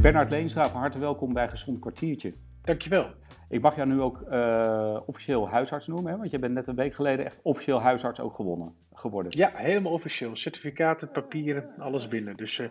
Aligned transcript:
Bernard 0.00 0.30
Leenstra, 0.30 0.68
van 0.68 0.80
harte 0.80 0.98
welkom 0.98 1.32
bij 1.32 1.48
Gezond 1.48 1.78
Kwartiertje. 1.78 2.32
Dankjewel. 2.62 3.10
Ik 3.48 3.60
mag 3.60 3.76
jou 3.76 3.88
nu 3.88 4.00
ook 4.00 4.24
uh, 4.30 5.00
officieel 5.06 5.48
huisarts 5.48 5.86
noemen, 5.86 6.12
hè? 6.12 6.18
want 6.18 6.30
je 6.30 6.38
bent 6.38 6.54
net 6.54 6.66
een 6.66 6.74
week 6.74 6.94
geleden 6.94 7.24
echt 7.24 7.40
officieel 7.42 7.80
huisarts 7.80 8.20
ook 8.20 8.34
gewonnen, 8.34 8.74
geworden. 8.92 9.32
Ja, 9.36 9.50
helemaal 9.54 9.92
officieel. 9.92 10.36
Certificaten, 10.36 11.10
papieren, 11.10 11.70
alles 11.78 12.08
binnen. 12.08 12.36
Dus 12.36 12.58
uh, 12.58 12.66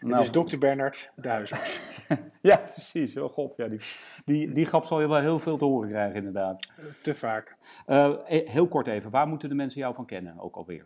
nou, 0.00 0.14
het 0.14 0.22
is 0.24 0.30
dokter 0.30 0.58
Bernard, 0.58 1.10
de 1.16 1.28
huisarts. 1.28 1.90
ja, 2.42 2.56
precies. 2.56 3.16
Oh 3.16 3.32
god, 3.32 3.56
ja, 3.56 3.68
die, 3.68 3.80
die, 4.24 4.52
die 4.52 4.66
grap 4.66 4.84
zal 4.84 5.00
je 5.00 5.08
wel 5.08 5.20
heel 5.20 5.38
veel 5.38 5.56
te 5.56 5.64
horen 5.64 5.88
krijgen 5.88 6.16
inderdaad. 6.16 6.68
Te 7.02 7.14
vaak. 7.14 7.56
Uh, 7.86 8.14
heel 8.26 8.68
kort 8.68 8.86
even, 8.86 9.10
waar 9.10 9.28
moeten 9.28 9.48
de 9.48 9.54
mensen 9.54 9.80
jou 9.80 9.94
van 9.94 10.06
kennen 10.06 10.38
ook 10.38 10.56
alweer? 10.56 10.84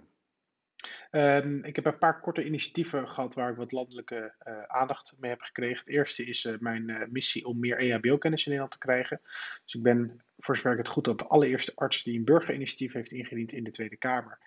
Um, 1.11 1.65
ik 1.65 1.77
heb 1.77 1.85
een 1.85 1.99
paar 1.99 2.21
korte 2.21 2.45
initiatieven 2.45 3.09
gehad 3.09 3.35
waar 3.35 3.51
ik 3.51 3.57
wat 3.57 3.73
landelijke 3.73 4.35
uh, 4.49 4.63
aandacht 4.63 5.15
mee 5.19 5.31
heb 5.31 5.41
gekregen. 5.41 5.79
Het 5.79 5.89
eerste 5.89 6.25
is 6.25 6.45
uh, 6.45 6.59
mijn 6.59 6.89
uh, 6.89 7.07
missie 7.07 7.47
om 7.47 7.59
meer 7.59 7.79
EHBO-kennis 7.79 8.47
in 8.47 8.51
Nederland 8.51 8.71
te 8.71 8.79
krijgen. 8.79 9.21
Dus 9.65 9.75
ik 9.75 9.83
ben, 9.83 10.23
voor 10.39 10.57
zover 10.57 10.73
ik 10.73 10.79
het 10.79 10.89
goed 10.89 11.07
had, 11.07 11.19
de 11.19 11.27
allereerste 11.27 11.73
arts 11.75 12.03
die 12.03 12.19
een 12.19 12.25
burgerinitiatief 12.25 12.93
heeft 12.93 13.13
ingediend 13.13 13.53
in 13.53 13.65
de 13.65 13.71
Tweede 13.71 13.97
Kamer. 13.97 14.39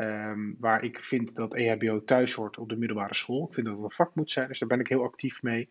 Um, 0.00 0.56
waar 0.58 0.84
ik 0.84 1.00
vind 1.00 1.34
dat 1.34 1.54
EHBO 1.54 2.04
thuis 2.04 2.34
hoort 2.34 2.58
op 2.58 2.68
de 2.68 2.76
middelbare 2.76 3.14
school. 3.14 3.46
Ik 3.46 3.54
vind 3.54 3.66
dat 3.66 3.74
het 3.74 3.84
een 3.84 3.90
vak 3.90 4.14
moet 4.14 4.30
zijn, 4.30 4.48
dus 4.48 4.58
daar 4.58 4.68
ben 4.68 4.80
ik 4.80 4.88
heel 4.88 5.02
actief 5.02 5.42
mee. 5.42 5.68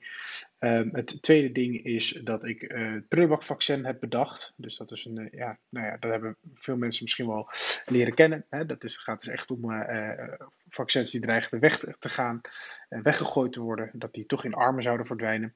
Um, 0.59 0.89
het 0.91 1.21
tweede 1.21 1.51
ding 1.51 1.83
is 1.83 2.21
dat 2.23 2.45
ik 2.45 2.61
uh, 2.63 2.93
het 2.93 3.07
prullenbakvaccin 3.07 3.85
heb 3.85 3.99
bedacht. 3.99 4.53
Dus 4.55 4.77
dat 4.77 4.91
is 4.91 5.05
een, 5.05 5.17
uh, 5.17 5.27
ja, 5.31 5.57
nou 5.69 5.85
ja, 5.85 5.97
dat 5.99 6.11
hebben 6.11 6.35
veel 6.53 6.77
mensen 6.77 7.03
misschien 7.03 7.27
wel 7.27 7.49
leren 7.85 8.13
kennen. 8.13 8.45
Hè? 8.49 8.65
Dat 8.65 8.83
is, 8.83 8.97
gaat 8.97 9.19
dus 9.19 9.33
echt 9.33 9.51
om 9.51 9.71
uh, 9.71 10.33
vaccins 10.69 11.11
die 11.11 11.21
dreigen 11.21 11.59
weg 11.59 11.79
te 11.99 12.09
gaan, 12.09 12.41
weggegooid 12.89 13.53
te 13.53 13.61
worden, 13.61 13.89
dat 13.93 14.13
die 14.13 14.25
toch 14.25 14.45
in 14.45 14.53
armen 14.53 14.83
zouden 14.83 15.05
verdwijnen. 15.05 15.53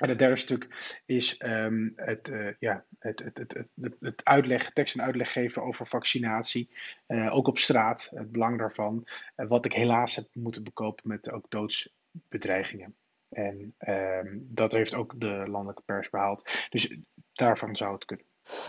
En 0.00 0.08
het 0.08 0.18
derde 0.18 0.36
stuk 0.36 0.68
is 1.06 1.40
um, 1.44 1.92
het, 1.96 2.28
uh, 2.28 2.52
ja, 2.58 2.84
het, 2.98 3.18
het, 3.18 3.38
het, 3.38 3.66
het, 3.80 3.96
het 4.00 4.24
uitleg, 4.24 4.70
tekst 4.70 4.94
en 4.94 5.04
uitleg 5.04 5.32
geven 5.32 5.62
over 5.62 5.86
vaccinatie. 5.86 6.70
Uh, 7.08 7.34
ook 7.34 7.46
op 7.46 7.58
straat, 7.58 8.10
het 8.14 8.32
belang 8.32 8.58
daarvan. 8.58 9.06
Uh, 9.36 9.48
wat 9.48 9.64
ik 9.64 9.72
helaas 9.72 10.14
heb 10.14 10.28
moeten 10.32 10.64
bekopen 10.64 11.08
met 11.08 11.30
ook 11.30 11.50
doodsbedreigingen. 11.50 12.96
En 13.28 13.74
um, 13.78 14.46
dat 14.48 14.72
heeft 14.72 14.94
ook 14.94 15.20
de 15.20 15.44
landelijke 15.48 15.82
pers 15.84 16.10
behaald. 16.10 16.66
Dus 16.68 16.96
daarvan 17.32 17.76
zou 17.76 17.94
het 17.94 18.04
kunnen. 18.04 18.26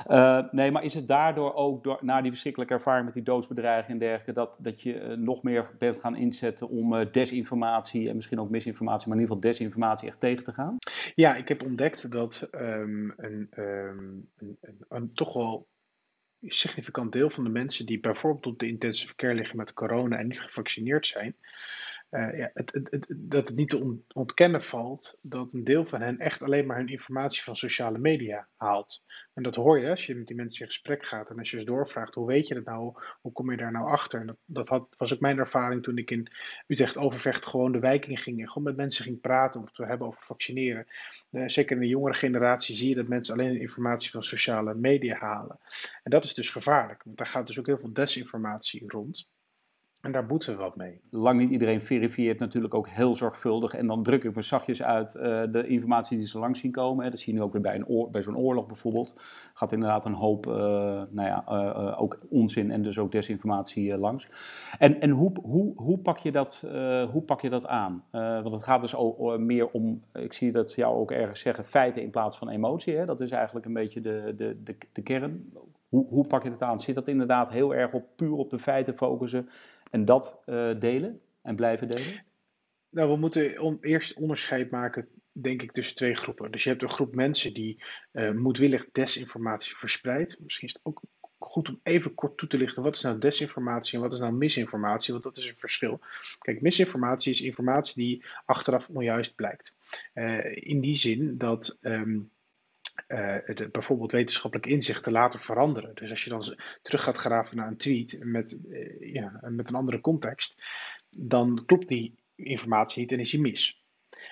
Uh, 0.08 0.52
nee, 0.52 0.72
maar 0.72 0.84
is 0.84 0.94
het 0.94 1.08
daardoor 1.08 1.54
ook, 1.54 1.84
door, 1.84 2.00
na 2.02 2.22
die 2.22 2.32
verschrikkelijke 2.32 2.74
ervaring 2.74 3.06
met 3.06 3.14
die 3.14 3.24
doodsbedreiging 3.24 3.92
en 3.92 3.98
dergelijke, 3.98 4.34
dat, 4.34 4.60
dat 4.62 4.82
je 4.82 4.94
uh, 4.94 5.18
nog 5.18 5.44
meer 5.44 5.72
bent 5.78 6.00
gaan 6.00 6.16
inzetten 6.16 6.70
om 6.70 6.94
uh, 6.94 7.06
desinformatie 7.12 8.10
en 8.10 8.16
misschien 8.16 8.40
ook 8.40 8.50
misinformatie, 8.50 9.08
maar 9.08 9.18
in 9.18 9.24
ieder 9.24 9.36
geval 9.36 9.52
desinformatie 9.52 10.08
echt 10.08 10.20
tegen 10.20 10.44
te 10.44 10.54
gaan? 10.54 10.76
Ja, 11.16 11.36
ik 11.36 11.48
heb 11.48 11.64
ontdekt 11.64 12.12
dat 12.12 12.48
een, 12.52 12.70
um, 12.70 13.14
een, 13.18 13.48
een, 13.50 14.30
een, 14.90 15.14
toch 15.14 15.34
wel 15.34 15.68
significant 16.42 17.12
deel 17.12 17.30
van 17.30 17.44
de 17.44 17.50
mensen 17.50 17.86
die 17.86 18.00
bijvoorbeeld 18.00 18.46
op 18.46 18.60
de 18.60 18.68
intensive 18.68 19.16
care 19.16 19.34
liggen 19.34 19.58
met 19.58 19.74
corona 19.74 20.18
en 20.18 20.28
niet 20.28 20.42
gevaccineerd 20.42 21.08
zijn, 21.08 21.36
uh, 22.12 22.38
ja, 22.38 22.50
het, 22.54 22.72
het, 22.74 23.16
dat 23.18 23.48
het 23.48 23.58
niet 23.58 23.70
te 23.70 23.98
ontkennen 24.14 24.62
valt 24.62 25.20
dat 25.22 25.54
een 25.54 25.64
deel 25.64 25.86
van 25.86 26.02
hen 26.02 26.18
echt 26.18 26.44
alleen 26.44 26.66
maar 26.66 26.78
hun 26.78 26.88
informatie 26.88 27.44
van 27.44 27.56
sociale 27.56 27.98
media 27.98 28.48
haalt. 28.56 29.04
En 29.34 29.44
dat 29.44 29.56
hoor 29.56 29.80
je 29.80 29.90
als 29.90 30.06
je 30.06 30.16
met 30.16 30.28
die 30.28 30.36
mensen 30.36 30.62
in 30.62 30.72
gesprek 30.72 31.06
gaat 31.06 31.30
en 31.30 31.38
als 31.38 31.52
je 31.52 31.60
ze 31.60 31.66
doorvraagt, 31.66 32.16
hoe 32.16 32.28
weet 32.28 32.48
je 32.48 32.54
dat 32.54 32.66
nou, 32.66 32.94
hoe 33.22 33.32
kom 33.32 33.52
je 33.52 33.58
daar 33.58 33.72
nou 33.72 33.88
achter? 33.88 34.20
En 34.20 34.28
dat, 34.28 34.38
dat 34.46 34.68
had, 34.68 34.88
was 34.98 35.14
ook 35.14 35.20
mijn 35.20 35.38
ervaring 35.38 35.84
toen 35.84 35.98
ik 35.98 36.12
in 36.12 36.32
Utrecht 36.68 36.98
Overvecht 36.98 37.46
gewoon 37.46 37.72
de 37.72 37.80
wijk 37.80 38.08
in 38.08 38.18
ging 38.18 38.40
en 38.40 38.48
gewoon 38.48 38.64
met 38.64 38.76
mensen 38.76 39.06
ging 39.06 39.22
praten 39.22 39.60
om 39.60 39.66
het 39.66 39.76
te 39.76 39.86
hebben 39.86 40.08
over 40.08 40.22
vaccineren. 40.22 40.88
Uh, 41.32 41.48
zeker 41.48 41.76
in 41.76 41.82
de 41.82 41.88
jongere 41.88 42.18
generatie 42.18 42.76
zie 42.76 42.90
je 42.90 42.96
dat 42.96 43.08
mensen 43.08 43.34
alleen 43.34 43.60
informatie 43.60 44.12
van 44.12 44.24
sociale 44.24 44.76
media 44.76 45.18
halen. 45.18 45.60
En 46.04 46.12
dat 46.12 46.24
is 46.24 46.34
dus 46.34 46.50
gevaarlijk, 46.50 47.04
want 47.04 47.18
daar 47.18 47.28
gaat 47.28 47.48
dus 47.48 47.60
ook 47.60 47.66
heel 47.66 47.80
veel 47.80 47.94
desinformatie 47.94 48.84
rond. 48.88 49.30
En 50.02 50.12
daar 50.12 50.26
moeten 50.26 50.54
we 50.56 50.62
wat 50.62 50.76
mee. 50.76 51.02
Lang 51.10 51.40
niet 51.40 51.50
iedereen 51.50 51.82
verifieert 51.82 52.40
natuurlijk 52.40 52.74
ook 52.74 52.88
heel 52.88 53.16
zorgvuldig. 53.16 53.74
En 53.74 53.88
dan 53.88 54.04
druk 54.04 54.24
ik 54.24 54.36
me 54.36 54.42
zachtjes 54.42 54.84
uit 54.84 55.16
uh, 55.16 55.42
de 55.52 55.68
informatie 55.68 56.18
die 56.18 56.28
ze 56.28 56.40
langs 56.40 56.60
zien 56.60 56.72
komen. 56.72 57.04
Hè. 57.04 57.10
Dat 57.10 57.20
zie 57.20 57.34
je 57.34 57.40
nu 57.40 57.46
ook 57.46 57.54
weer 57.54 57.62
bij, 57.62 57.76
een 57.76 58.08
bij 58.12 58.22
zo'n 58.22 58.38
oorlog 58.38 58.66
bijvoorbeeld. 58.66 59.14
Gaat 59.54 59.72
inderdaad 59.72 60.06
een 60.06 60.14
hoop 60.14 60.48
uh, 60.48 60.54
nou 61.10 61.28
ja, 61.28 61.44
uh, 61.50 62.02
ook 62.02 62.20
onzin 62.30 62.72
en 62.72 62.82
dus 62.82 63.00
ook 63.00 63.12
desinformatie 63.12 63.98
langs. 63.98 64.28
En, 64.78 65.02
en 65.02 65.10
hoe, 65.10 65.32
hoe, 65.44 65.74
hoe, 65.76 65.98
pak 65.98 66.18
je 66.18 66.32
dat, 66.32 66.66
hoe 67.12 67.22
pak 67.26 67.42
je 67.42 67.50
dat 67.50 67.68
aan? 67.68 68.04
want 68.12 68.52
het 68.52 68.64
gaat 68.64 68.82
dus 68.82 68.96
ook 68.96 69.38
meer 69.38 69.70
om, 69.70 70.02
ik 70.14 70.34
zie 70.34 70.52
dat 70.52 70.74
jou 70.74 70.96
ook 70.96 71.12
ergens 71.12 71.40
zeggen, 71.40 71.66
feiten 71.66 72.02
in 72.02 72.10
plaats 72.10 72.38
van 72.38 72.50
emotie. 72.50 72.96
Hè. 72.96 73.06
Dat 73.06 73.22
is 73.22 73.32
eigenlijk 73.32 73.66
een 73.66 73.74
beetje 73.74 74.02
de, 74.02 74.34
de, 74.38 74.64
de, 74.64 74.76
de 74.92 75.02
kern. 75.02 75.54
Hoe, 75.90 76.08
hoe 76.08 76.28
pak 76.28 76.44
je 76.44 76.50
dat 76.50 76.62
aan? 76.62 76.80
Zit 76.80 76.96
dat 76.96 77.08
inderdaad 77.08 77.50
heel 77.50 77.76
erg 77.76 77.94
op 77.94 78.06
puur 78.16 78.34
op 78.34 78.50
de 78.50 78.60
feiten 78.60 78.96
focussen? 78.96 79.50
En 79.92 80.06
dat 80.06 80.38
uh, 80.46 80.80
delen 80.80 81.22
en 81.42 81.56
blijven 81.56 81.88
delen? 81.88 82.24
Nou, 82.90 83.10
we 83.10 83.18
moeten 83.18 83.62
on 83.62 83.78
eerst 83.82 84.14
onderscheid 84.14 84.72
maken, 84.72 85.08
denk 85.32 85.62
ik, 85.62 85.72
tussen 85.72 85.96
twee 85.96 86.16
groepen. 86.16 86.52
Dus 86.52 86.64
je 86.64 86.70
hebt 86.70 86.82
een 86.82 86.90
groep 86.90 87.16
mensen 87.16 87.54
die 87.54 87.84
uh, 88.12 88.32
moedwillig 88.32 88.92
desinformatie 88.92 89.76
verspreidt. 89.76 90.40
Misschien 90.40 90.68
is 90.68 90.74
het 90.74 90.86
ook 90.86 91.02
goed 91.38 91.70
om 91.70 91.80
even 91.84 92.14
kort 92.14 92.38
toe 92.38 92.48
te 92.48 92.58
lichten. 92.58 92.84
Wat 92.84 92.96
is 92.96 93.02
nou 93.02 93.18
desinformatie 93.18 93.96
en 93.96 94.02
wat 94.02 94.14
is 94.14 94.20
nou 94.20 94.34
misinformatie? 94.34 95.12
Want 95.12 95.24
dat 95.24 95.38
is 95.38 95.50
een 95.50 95.56
verschil. 95.56 96.00
Kijk, 96.40 96.62
misinformatie 96.62 97.34
is 97.34 97.42
informatie 97.42 98.04
die 98.04 98.26
achteraf 98.46 98.90
onjuist 98.90 99.36
blijkt. 99.36 99.76
Uh, 100.14 100.56
in 100.56 100.82
die 100.82 100.96
zin 100.96 101.38
dat. 101.38 101.78
Um, 101.82 102.32
de, 103.08 103.70
bijvoorbeeld 103.72 104.12
wetenschappelijk 104.12 104.70
inzichten 104.70 105.12
laten 105.12 105.40
veranderen. 105.40 105.96
Dus 105.96 106.10
als 106.10 106.24
je 106.24 106.30
dan 106.30 106.58
terug 106.82 107.04
gaat 107.04 107.18
graven 107.18 107.58
naar 107.58 107.68
een 107.68 107.78
tweet 107.78 108.20
met, 108.24 108.60
uh, 108.70 109.14
ja, 109.14 109.40
met 109.42 109.70
een 109.70 109.76
andere 109.76 110.02
context, 110.02 110.64
dan 111.10 111.64
klopt 111.66 111.88
die 111.88 112.16
informatie 112.36 113.02
niet 113.02 113.12
en 113.12 113.20
is 113.20 113.32
die 113.32 113.40
mis. 113.40 113.86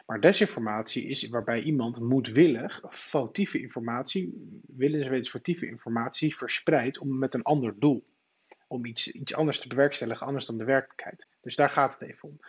Maar 0.06 0.22
desinformatie 0.22 1.06
is 1.06 1.28
waarbij 1.28 1.62
iemand 1.62 2.00
moedwillig 2.00 2.82
foutieve 2.90 3.60
informatie, 3.62 4.34
willenswetensfoutieve 4.68 5.68
informatie 5.68 6.36
verspreidt 6.36 7.00
om 7.00 7.18
met 7.18 7.34
een 7.34 7.44
ander 7.44 7.80
doel 7.80 8.06
om 8.70 8.86
iets, 8.86 9.12
iets 9.12 9.34
anders 9.34 9.60
te 9.60 9.68
bewerkstelligen, 9.68 10.28
anders 10.28 10.46
dan 10.46 10.58
de 10.58 10.64
werkelijkheid. 10.64 11.28
Dus 11.42 11.56
daar 11.56 11.70
gaat 11.70 11.94
het 11.94 12.10
even 12.10 12.30
om. 12.30 12.40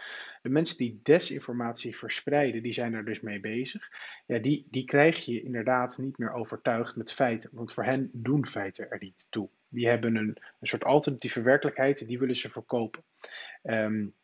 De 0.42 0.48
mensen 0.48 0.76
die 0.76 1.00
desinformatie 1.02 1.96
verspreiden, 1.96 2.62
die 2.62 2.72
zijn 2.72 2.94
er 2.94 3.04
dus 3.04 3.20
mee 3.20 3.40
bezig. 3.40 3.88
Ja, 4.26 4.38
die, 4.38 4.66
die 4.70 4.84
krijg 4.84 5.24
je 5.24 5.42
inderdaad 5.42 5.98
niet 5.98 6.18
meer 6.18 6.32
overtuigd 6.32 6.96
met 6.96 7.12
feiten, 7.12 7.50
want 7.52 7.72
voor 7.72 7.84
hen 7.84 8.10
doen 8.12 8.46
feiten 8.46 8.90
er 8.90 8.98
niet 9.00 9.26
toe. 9.30 9.48
Die 9.68 9.88
hebben 9.88 10.16
een, 10.16 10.36
een 10.60 10.66
soort 10.66 10.84
alternatieve 10.84 11.42
werkelijkheid, 11.42 12.06
die 12.06 12.18
willen 12.18 12.36
ze 12.36 12.50
verkopen. 12.50 13.04
Um, 13.62 14.14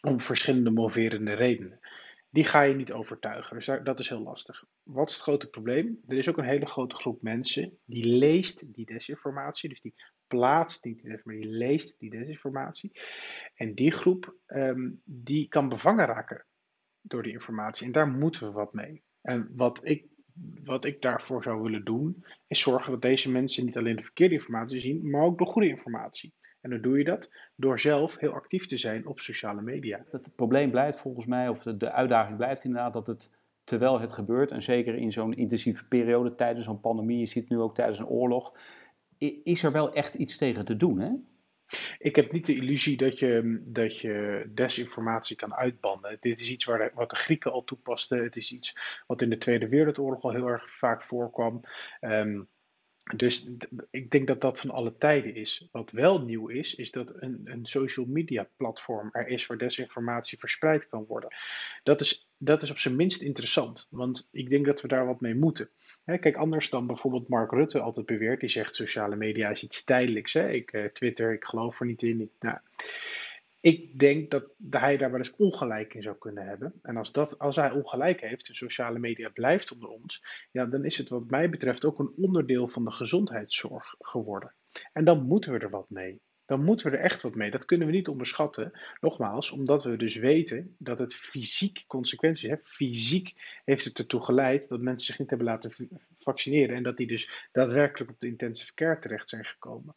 om 0.00 0.20
verschillende 0.20 0.70
moverende 0.70 1.32
redenen. 1.32 1.80
Die 2.30 2.44
ga 2.44 2.62
je 2.62 2.74
niet 2.74 2.92
overtuigen. 2.92 3.56
Dus 3.56 3.70
dat 3.84 4.00
is 4.00 4.08
heel 4.08 4.22
lastig. 4.22 4.64
Wat 4.82 5.08
is 5.08 5.14
het 5.14 5.22
grote 5.22 5.48
probleem? 5.48 6.00
Er 6.08 6.16
is 6.16 6.28
ook 6.28 6.38
een 6.38 6.44
hele 6.44 6.66
grote 6.66 6.96
groep 6.96 7.22
mensen 7.22 7.78
die 7.84 8.06
leest 8.06 8.74
die 8.74 8.86
desinformatie. 8.86 9.68
Dus 9.68 9.80
die 9.80 9.94
plaatst 10.30 10.82
die, 10.82 11.00
maar 11.24 11.34
die 11.34 11.46
leest 11.46 11.98
die 11.98 12.10
desinformatie. 12.10 12.92
En 13.54 13.74
die 13.74 13.92
groep 13.92 14.36
um, 14.46 15.00
die 15.04 15.48
kan 15.48 15.68
bevangen 15.68 16.06
raken 16.06 16.44
door 17.00 17.22
die 17.22 17.32
informatie. 17.32 17.86
En 17.86 17.92
daar 17.92 18.08
moeten 18.08 18.46
we 18.46 18.52
wat 18.52 18.72
mee. 18.72 19.02
En 19.20 19.52
wat 19.56 19.80
ik, 19.82 20.06
wat 20.64 20.84
ik 20.84 21.02
daarvoor 21.02 21.42
zou 21.42 21.62
willen 21.62 21.84
doen, 21.84 22.24
is 22.46 22.60
zorgen 22.60 22.92
dat 22.92 23.02
deze 23.02 23.30
mensen 23.30 23.64
niet 23.64 23.76
alleen 23.76 23.96
de 23.96 24.02
verkeerde 24.02 24.34
informatie 24.34 24.80
zien, 24.80 25.10
maar 25.10 25.22
ook 25.22 25.38
de 25.38 25.46
goede 25.46 25.68
informatie. 25.68 26.34
En 26.60 26.70
dan 26.70 26.80
doe 26.80 26.98
je 26.98 27.04
dat 27.04 27.30
door 27.54 27.78
zelf 27.78 28.18
heel 28.18 28.32
actief 28.32 28.66
te 28.66 28.76
zijn 28.76 29.06
op 29.06 29.20
sociale 29.20 29.62
media. 29.62 30.04
Het 30.08 30.32
probleem 30.36 30.70
blijft 30.70 30.98
volgens 30.98 31.26
mij, 31.26 31.48
of 31.48 31.62
de, 31.62 31.76
de 31.76 31.92
uitdaging 31.92 32.36
blijft 32.36 32.64
inderdaad, 32.64 32.92
dat 32.92 33.06
het 33.06 33.38
terwijl 33.64 34.00
het 34.00 34.12
gebeurt, 34.12 34.50
en 34.50 34.62
zeker 34.62 34.94
in 34.94 35.12
zo'n 35.12 35.34
intensieve 35.34 35.84
periode 35.88 36.34
tijdens 36.34 36.64
zo'n 36.64 36.80
pandemie, 36.80 37.18
je 37.18 37.26
ziet 37.26 37.48
nu 37.48 37.58
ook 37.58 37.74
tijdens 37.74 37.98
een 37.98 38.06
oorlog, 38.06 38.58
is 39.44 39.62
er 39.62 39.72
wel 39.72 39.92
echt 39.92 40.14
iets 40.14 40.36
tegen 40.36 40.64
te 40.64 40.76
doen, 40.76 40.98
hè? 40.98 41.10
Ik 41.98 42.16
heb 42.16 42.32
niet 42.32 42.46
de 42.46 42.54
illusie 42.54 42.96
dat 42.96 43.18
je, 43.18 43.62
dat 43.64 43.98
je 43.98 44.44
desinformatie 44.54 45.36
kan 45.36 45.54
uitbannen. 45.54 46.16
Dit 46.20 46.40
is 46.40 46.50
iets 46.50 46.64
waar 46.64 46.78
de, 46.78 46.90
wat 46.94 47.10
de 47.10 47.16
Grieken 47.16 47.52
al 47.52 47.64
toepasten. 47.64 48.22
Het 48.22 48.36
is 48.36 48.52
iets 48.52 48.76
wat 49.06 49.22
in 49.22 49.30
de 49.30 49.38
Tweede 49.38 49.68
Wereldoorlog 49.68 50.22
al 50.22 50.32
heel 50.32 50.46
erg 50.46 50.70
vaak 50.70 51.02
voorkwam. 51.02 51.60
Um, 52.00 52.48
dus 53.16 53.46
ik 53.90 54.10
denk 54.10 54.26
dat 54.26 54.40
dat 54.40 54.60
van 54.60 54.70
alle 54.70 54.96
tijden 54.96 55.34
is. 55.34 55.68
Wat 55.72 55.90
wel 55.90 56.20
nieuw 56.20 56.48
is, 56.48 56.74
is 56.74 56.90
dat 56.90 57.12
een, 57.14 57.40
een 57.44 57.66
social 57.66 58.06
media 58.06 58.48
platform 58.56 59.08
er 59.12 59.28
is 59.28 59.46
waar 59.46 59.58
desinformatie 59.58 60.38
verspreid 60.38 60.88
kan 60.88 61.04
worden. 61.08 61.34
Dat 61.82 62.00
is, 62.00 62.28
dat 62.36 62.62
is 62.62 62.70
op 62.70 62.78
zijn 62.78 62.96
minst 62.96 63.20
interessant, 63.20 63.86
want 63.90 64.28
ik 64.30 64.50
denk 64.50 64.66
dat 64.66 64.80
we 64.80 64.88
daar 64.88 65.06
wat 65.06 65.20
mee 65.20 65.34
moeten. 65.34 65.68
kijk, 66.04 66.36
anders 66.36 66.70
dan 66.70 66.86
bijvoorbeeld 66.86 67.28
Mark 67.28 67.50
Rutte 67.50 67.80
altijd 67.80 68.06
beweert, 68.06 68.40
die 68.40 68.48
zegt 68.48 68.74
sociale 68.74 69.16
media 69.16 69.50
is 69.50 69.62
iets 69.62 69.84
tijdelijks. 69.84 70.32
Hè? 70.32 70.50
Ik 70.50 70.72
uh, 70.72 70.84
Twitter, 70.84 71.32
ik 71.32 71.44
geloof 71.44 71.80
er 71.80 71.86
niet 71.86 72.02
in. 72.02 72.30
Nou, 72.40 72.58
Ik 73.60 73.98
denk 73.98 74.30
dat 74.30 74.44
hij 74.70 74.96
daar 74.96 75.10
wel 75.10 75.18
eens 75.18 75.36
ongelijk 75.36 75.94
in 75.94 76.02
zou 76.02 76.16
kunnen 76.18 76.46
hebben. 76.46 76.78
En 76.82 76.96
als, 76.96 77.12
dat, 77.12 77.38
als 77.38 77.56
hij 77.56 77.70
ongelijk 77.70 78.20
heeft, 78.20 78.46
de 78.46 78.54
sociale 78.54 78.98
media 78.98 79.28
blijft 79.28 79.72
onder 79.72 79.88
ons, 79.88 80.24
ja, 80.50 80.66
dan 80.66 80.84
is 80.84 80.98
het 80.98 81.08
wat 81.08 81.30
mij 81.30 81.50
betreft 81.50 81.84
ook 81.84 81.98
een 81.98 82.12
onderdeel 82.16 82.68
van 82.68 82.84
de 82.84 82.90
gezondheidszorg 82.90 83.94
geworden. 83.98 84.54
En 84.92 85.04
dan 85.04 85.22
moeten 85.22 85.52
we 85.52 85.58
er 85.58 85.70
wat 85.70 85.90
mee. 85.90 86.20
Dan 86.46 86.64
moeten 86.64 86.90
we 86.90 86.96
er 86.96 87.04
echt 87.04 87.22
wat 87.22 87.34
mee. 87.34 87.50
Dat 87.50 87.64
kunnen 87.64 87.86
we 87.86 87.92
niet 87.92 88.08
onderschatten. 88.08 88.80
Nogmaals, 89.00 89.50
omdat 89.50 89.84
we 89.84 89.96
dus 89.96 90.16
weten 90.16 90.74
dat 90.78 90.98
het 90.98 91.14
fysiek 91.14 91.84
consequenties 91.86 92.48
heeft. 92.48 92.68
Fysiek 92.68 93.60
heeft 93.64 93.84
het 93.84 93.98
ertoe 93.98 94.22
geleid 94.22 94.68
dat 94.68 94.80
mensen 94.80 95.06
zich 95.06 95.18
niet 95.18 95.30
hebben 95.30 95.48
laten 95.48 95.72
vaccineren. 96.16 96.76
En 96.76 96.82
dat 96.82 96.96
die 96.96 97.06
dus 97.06 97.48
daadwerkelijk 97.52 98.10
op 98.10 98.20
de 98.20 98.26
intensive 98.26 98.74
care 98.74 98.98
terecht 98.98 99.28
zijn 99.28 99.44
gekomen. 99.44 99.96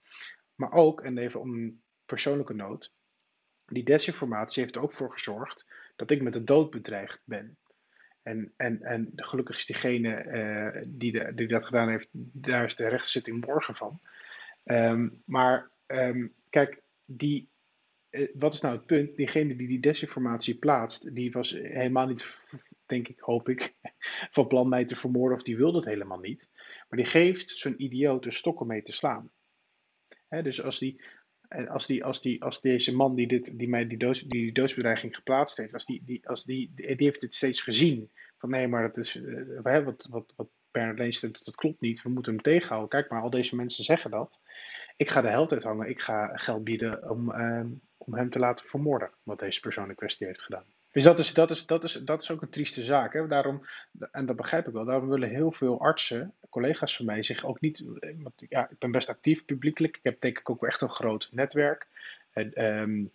Maar 0.55 0.71
ook, 0.71 1.01
en 1.01 1.17
even 1.17 1.39
om 1.39 1.53
een 1.53 1.81
persoonlijke 2.05 2.53
noot, 2.53 2.93
die 3.65 3.83
desinformatie 3.83 4.61
heeft 4.61 4.75
er 4.75 4.81
ook 4.81 4.93
voor 4.93 5.11
gezorgd 5.11 5.67
dat 5.95 6.11
ik 6.11 6.21
met 6.21 6.33
de 6.33 6.43
dood 6.43 6.69
bedreigd 6.69 7.21
ben. 7.25 7.57
En, 8.23 8.53
en, 8.57 8.81
en 8.81 9.11
gelukkig 9.15 9.55
is 9.55 9.65
diegene 9.65 10.25
uh, 10.25 10.83
die, 10.89 11.33
die 11.33 11.47
dat 11.47 11.65
gedaan 11.65 11.89
heeft, 11.89 12.09
daar 12.11 12.65
is 12.65 12.75
de 12.75 12.87
rechtszitting 12.87 13.45
morgen 13.45 13.75
van. 13.75 14.01
Um, 14.63 15.21
maar 15.25 15.71
um, 15.87 16.33
kijk, 16.49 16.81
die, 17.05 17.49
uh, 18.09 18.27
wat 18.33 18.53
is 18.53 18.61
nou 18.61 18.75
het 18.75 18.85
punt? 18.85 19.15
Diegene 19.15 19.55
die 19.55 19.67
die 19.67 19.79
desinformatie 19.79 20.55
plaatst, 20.55 21.15
die 21.15 21.31
was 21.31 21.51
helemaal 21.51 22.07
niet, 22.07 22.49
denk 22.85 23.07
ik, 23.07 23.19
hoop 23.19 23.49
ik, 23.49 23.75
van 24.35 24.47
plan 24.47 24.69
mij 24.69 24.85
te 24.85 24.95
vermoorden 24.95 25.37
of 25.37 25.43
die 25.43 25.57
wilde 25.57 25.77
het 25.77 25.87
helemaal 25.87 26.19
niet. 26.19 26.49
Maar 26.89 26.99
die 26.99 27.07
geeft 27.07 27.49
zo'n 27.49 27.83
idioot 27.83 28.25
een 28.25 28.31
stok 28.31 28.65
mee 28.65 28.81
te 28.81 28.91
slaan. 28.91 29.31
Dus 30.29 30.63
als 30.63 30.79
die, 30.79 31.01
als, 31.67 31.85
die, 31.85 32.03
als, 32.03 32.21
die, 32.21 32.43
als 32.43 32.61
deze 32.61 32.95
man 32.95 33.15
die, 33.15 33.27
dit, 33.27 33.59
die 33.59 33.69
mij 33.69 33.87
die, 33.87 33.97
doos, 33.97 34.19
die, 34.19 34.29
die 34.41 34.51
doosbedreiging 34.51 35.15
geplaatst 35.15 35.57
heeft, 35.57 35.73
als 35.73 35.85
die, 35.85 36.01
die, 36.05 36.27
als 36.27 36.43
die, 36.43 36.71
die, 36.75 36.95
heeft 36.97 37.21
het 37.21 37.35
steeds 37.35 37.61
gezien. 37.61 38.11
Van 38.37 38.49
nee, 38.49 38.67
maar 38.67 38.81
dat 38.87 38.97
is, 38.97 39.15
uh, 39.15 39.83
wat, 39.83 40.07
wat, 40.09 40.33
wat 40.35 40.49
Bernard 40.71 41.21
dat 41.45 41.55
klopt 41.55 41.81
niet. 41.81 42.01
We 42.01 42.09
moeten 42.09 42.33
hem 42.33 42.41
tegenhouden. 42.41 42.89
Kijk 42.89 43.09
maar, 43.09 43.21
al 43.21 43.29
deze 43.29 43.55
mensen 43.55 43.83
zeggen 43.83 44.11
dat. 44.11 44.41
Ik 44.97 45.09
ga 45.09 45.21
de 45.21 45.27
held 45.27 45.51
uithangen. 45.51 45.89
Ik 45.89 46.01
ga 46.01 46.37
geld 46.37 46.63
bieden 46.63 47.09
om, 47.09 47.31
uh, 47.31 47.65
om 47.97 48.13
hem 48.13 48.29
te 48.29 48.39
laten 48.39 48.65
vermoorden. 48.65 49.11
Wat 49.23 49.39
deze 49.39 49.59
persoon 49.59 49.89
in 49.89 49.95
kwestie 49.95 50.27
heeft 50.27 50.43
gedaan. 50.43 50.65
Dus 50.93 51.03
dat 51.03 51.19
is, 51.19 51.33
dat 51.33 51.51
is, 51.51 51.65
dat 51.65 51.83
is, 51.83 51.93
dat 51.93 52.21
is 52.21 52.31
ook 52.31 52.41
een 52.41 52.49
trieste 52.49 52.83
zaak. 52.83 53.13
Hè? 53.13 53.27
Daarom, 53.27 53.65
en 54.11 54.25
dat 54.25 54.35
begrijp 54.35 54.67
ik 54.67 54.73
wel, 54.73 54.85
daarom 54.85 55.09
willen 55.09 55.29
heel 55.29 55.51
veel 55.51 55.79
artsen, 55.79 56.33
collega's 56.49 56.95
van 56.95 57.05
mij, 57.05 57.23
zich 57.23 57.45
ook 57.45 57.61
niet. 57.61 57.83
Want 58.17 58.33
ja, 58.49 58.69
ik 58.69 58.77
ben 58.77 58.91
best 58.91 59.09
actief 59.09 59.45
publiekelijk. 59.45 59.97
Ik 59.97 60.03
heb 60.03 60.21
denk 60.21 60.39
ik 60.39 60.49
ook 60.49 60.63
echt 60.63 60.81
een 60.81 60.89
groot 60.89 61.29
netwerk. 61.31 61.87
En, 62.31 62.65
um, 62.65 63.11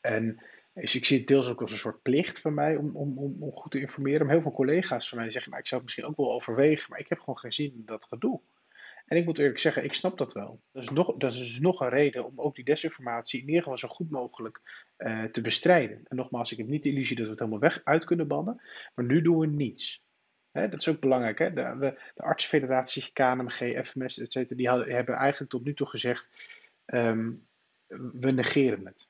en 0.00 0.42
dus 0.74 0.94
ik 0.94 1.04
zie 1.04 1.18
het 1.18 1.26
deels 1.26 1.48
ook 1.48 1.60
als 1.60 1.70
een 1.70 1.78
soort 1.78 2.02
plicht 2.02 2.40
van 2.40 2.54
mij 2.54 2.76
om, 2.76 2.96
om, 2.96 3.18
om, 3.18 3.36
om 3.40 3.52
goed 3.52 3.70
te 3.70 3.80
informeren. 3.80 4.20
Maar 4.26 4.34
heel 4.34 4.42
veel 4.42 4.52
collega's 4.52 5.08
van 5.08 5.18
mij 5.18 5.30
zeggen, 5.30 5.50
nou, 5.50 5.62
ik 5.62 5.68
zou 5.68 5.80
het 5.80 5.90
misschien 5.90 6.10
ook 6.10 6.16
wel 6.16 6.32
overwegen, 6.32 6.86
maar 6.90 6.98
ik 6.98 7.08
heb 7.08 7.18
gewoon 7.18 7.38
geen 7.38 7.52
zin 7.52 7.72
in 7.74 7.82
dat 7.86 8.06
gedoe. 8.08 8.40
En 9.06 9.16
ik 9.16 9.24
moet 9.24 9.38
eerlijk 9.38 9.58
zeggen, 9.58 9.84
ik 9.84 9.94
snap 9.94 10.18
dat 10.18 10.32
wel. 10.32 10.60
Dat 10.72 10.82
is 10.82 10.90
nog, 10.90 11.16
dat 11.16 11.32
is 11.32 11.58
nog 11.60 11.80
een 11.80 11.88
reden 11.88 12.24
om 12.24 12.40
ook 12.40 12.54
die 12.54 12.64
desinformatie 12.64 13.40
in 13.40 13.46
ieder 13.46 13.62
geval 13.62 13.78
zo 13.78 13.88
goed 13.88 14.10
mogelijk 14.10 14.88
uh, 14.98 15.24
te 15.24 15.40
bestrijden. 15.40 16.00
En 16.04 16.16
nogmaals, 16.16 16.52
ik 16.52 16.58
heb 16.58 16.66
niet 16.66 16.82
de 16.82 16.88
illusie 16.88 17.16
dat 17.16 17.24
we 17.24 17.30
het 17.30 17.40
helemaal 17.40 17.60
weg 17.60 17.80
uit 17.84 18.04
kunnen 18.04 18.28
bannen, 18.28 18.62
maar 18.94 19.04
nu 19.04 19.22
doen 19.22 19.38
we 19.38 19.46
niets. 19.46 20.04
Hè, 20.50 20.68
dat 20.68 20.80
is 20.80 20.88
ook 20.88 21.00
belangrijk. 21.00 21.38
Hè? 21.38 21.52
De, 21.52 21.76
de, 21.80 22.00
de 22.14 22.22
artsenfederatie, 22.22 23.10
KNMG, 23.12 23.86
FMS, 23.86 24.18
etc., 24.18 24.56
die 24.56 24.68
hadden, 24.68 24.94
hebben 24.94 25.14
eigenlijk 25.14 25.50
tot 25.50 25.64
nu 25.64 25.74
toe 25.74 25.86
gezegd, 25.86 26.32
um, 26.86 27.46
we 28.12 28.30
negeren 28.30 28.86
het. 28.86 29.08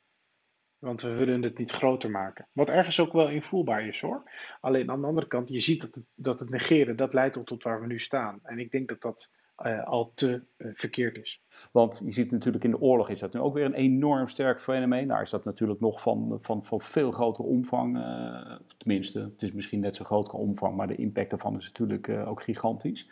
Want 0.79 1.03
we 1.03 1.15
willen 1.15 1.43
het 1.43 1.59
niet 1.59 1.71
groter 1.71 2.11
maken. 2.11 2.49
Wat 2.53 2.71
ergens 2.71 3.01
ook 3.01 3.13
wel 3.13 3.31
invoelbaar 3.31 3.87
is 3.87 4.01
hoor. 4.01 4.31
Alleen 4.61 4.91
aan 4.91 5.01
de 5.01 5.07
andere 5.07 5.27
kant, 5.27 5.49
je 5.49 5.61
ziet 5.61 5.81
dat 5.81 5.95
het, 5.95 6.09
dat 6.15 6.41
het 6.41 6.51
negeren, 6.51 6.97
dat 6.97 7.13
leidt 7.13 7.47
tot 7.47 7.63
waar 7.63 7.81
we 7.81 7.87
nu 7.87 7.99
staan. 7.99 8.41
En 8.43 8.59
ik 8.59 8.71
denk 8.71 8.89
dat 8.89 9.01
dat 9.01 9.31
uh, 9.64 9.85
al 9.85 10.12
te 10.14 10.43
uh, 10.58 10.70
verkeerd 10.75 11.17
is. 11.17 11.43
Want 11.73 12.00
je 12.05 12.11
ziet 12.11 12.31
natuurlijk 12.31 12.64
in 12.64 12.70
de 12.70 12.81
oorlog 12.81 13.08
is 13.08 13.19
dat 13.19 13.32
nu 13.32 13.41
ook 13.41 13.55
weer 13.55 13.64
een 13.64 13.75
enorm 13.75 14.29
sterk 14.29 14.61
fenomeen. 14.61 15.08
Daar 15.08 15.23
is 15.23 15.31
dat 15.31 15.44
natuurlijk 15.44 15.81
nog 15.81 16.00
van, 16.00 16.38
van, 16.41 16.64
van 16.64 16.81
veel 16.81 17.11
grotere 17.11 17.49
omvang. 17.49 17.97
Uh, 17.97 18.56
tenminste, 18.76 19.20
het 19.20 19.43
is 19.43 19.53
misschien 19.53 19.81
net 19.81 19.97
zo 19.97 20.05
groot 20.05 20.31
omvang, 20.31 20.76
maar 20.76 20.87
de 20.87 20.97
impact 20.97 21.31
daarvan 21.31 21.56
is 21.56 21.64
natuurlijk 21.64 22.08
ook 22.08 22.43
gigantisch. 22.43 23.08